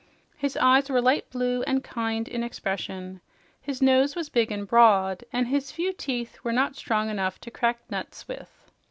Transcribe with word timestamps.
His 0.35 0.57
eyes 0.57 0.89
were 0.89 0.99
light 0.99 1.29
blue 1.29 1.61
and 1.67 1.83
kind 1.83 2.27
in 2.27 2.41
expression. 2.41 3.21
His 3.61 3.83
nose 3.83 4.15
was 4.15 4.29
big 4.29 4.51
and 4.51 4.67
broad, 4.67 5.23
and 5.31 5.45
his 5.45 5.71
few 5.71 5.93
teeth 5.93 6.39
were 6.43 6.51
not 6.51 6.75
strong 6.75 7.11
enough 7.11 7.39
to 7.41 7.51
crack 7.51 7.81
nuts 7.87 8.27
with. 8.27 8.49